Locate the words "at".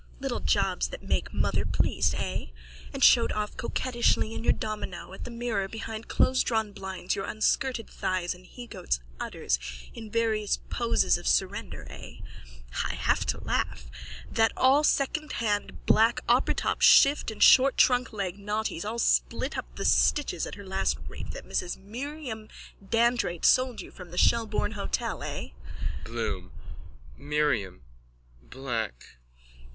5.13-5.25, 20.47-20.55